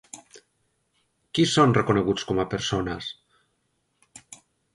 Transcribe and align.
Qui 1.37 1.45
són 1.51 1.75
reconeguts 1.79 2.25
com 2.31 2.41
a 2.41 2.47
persones? 2.55 3.11